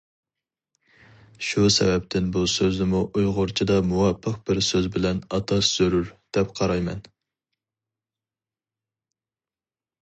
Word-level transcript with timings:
شۇ 1.49 1.65
سەۋەبتىن 1.75 2.31
بۇ 2.37 2.41
سۆزنىمۇ 2.53 3.01
ئۇيغۇرچىدا 3.19 3.77
مۇۋاپىق 3.91 4.41
بىر 4.49 4.63
سۆز 4.71 4.89
بىلەن 4.97 5.21
ئاتاش 5.37 5.71
زۆرۈر، 5.77 6.11
دەپ 6.39 6.57
قارايمەن. 6.61 7.09